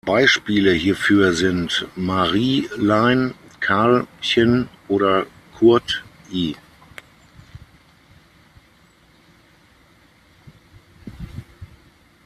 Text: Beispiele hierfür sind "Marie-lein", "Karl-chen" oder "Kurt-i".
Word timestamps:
Beispiele 0.03 0.71
hierfür 0.73 1.31
sind 1.35 1.85
"Marie-lein", 1.95 3.35
"Karl-chen" 3.59 4.67
oder 4.87 5.27
"Kurt-i". 5.59 6.55